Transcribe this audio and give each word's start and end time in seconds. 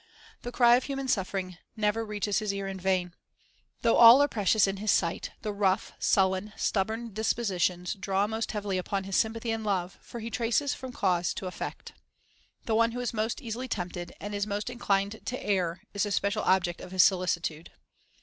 The 0.41 0.51
cry 0.51 0.77
of 0.77 0.85
human 0.85 1.07
suffering 1.07 1.59
never 1.75 2.03
reaches 2.03 2.39
His 2.39 2.51
ear 2.55 2.67
in 2.67 2.79
vain. 2.79 3.13
Though 3.83 3.97
all 3.97 4.19
are 4.23 4.27
precious 4.27 4.65
in 4.65 4.77
His 4.77 4.89
sight, 4.89 5.29
the 5.43 5.53
rough, 5.53 5.91
sullen, 5.99 6.53
stubborn 6.57 7.13
dispositions 7.13 7.93
draw 7.93 8.25
most 8.25 8.51
heavily 8.51 8.79
upon 8.79 9.03
His 9.03 9.15
sympathy 9.15 9.51
and 9.51 9.63
love; 9.63 9.99
for 10.01 10.19
He 10.19 10.31
traces 10.31 10.73
from 10.73 10.91
cause 10.91 11.35
to 11.35 11.45
effect. 11.45 11.93
The 12.65 12.73
one 12.73 12.93
who 12.93 12.99
is 12.99 13.13
most 13.13 13.43
easily 13.43 13.67
tempted, 13.67 14.13
and 14.19 14.33
is 14.33 14.47
most 14.47 14.71
inclined 14.71 15.23
to 15.23 15.43
err, 15.45 15.83
is 15.93 16.01
the 16.01 16.11
special 16.11 16.41
object 16.45 16.81
of 16.81 16.89
His 16.91 17.03
solicitude. 17.03 17.69